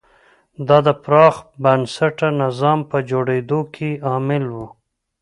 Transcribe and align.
دا 0.67 0.77
د 0.87 0.89
پراخ 1.03 1.35
بنسټه 1.63 2.27
نظام 2.41 2.79
په 2.89 2.97
جوړېدو 3.09 3.59
کې 3.73 3.89
عامل 4.09 4.45
و. 4.53 4.57